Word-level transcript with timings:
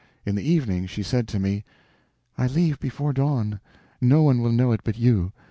In 0.25 0.33
the 0.33 0.41
evening 0.41 0.87
she 0.87 1.03
said 1.03 1.27
to 1.27 1.37
me: 1.39 1.63
"I 2.35 2.47
leave 2.47 2.79
before 2.79 3.13
dawn. 3.13 3.59
No 4.01 4.23
one 4.23 4.41
will 4.41 4.51
know 4.51 4.71
it 4.71 4.81
but 4.83 4.97
you. 4.97 5.31